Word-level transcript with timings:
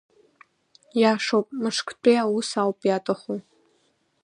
Ииашоуп, 0.99 1.47
мышктәи 1.61 2.17
аус 2.23 2.49
ауп 2.61 2.79
иаҭаху. 2.89 3.39